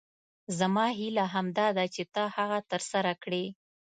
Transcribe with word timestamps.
زما 0.59 0.85
هیله 0.99 1.25
همدا 1.33 1.67
ده 1.77 1.85
چې 1.95 2.03
ته 2.13 2.21
هغه 2.35 2.59
تر 2.71 2.81
سره 2.91 3.11
کړې. 3.23 3.45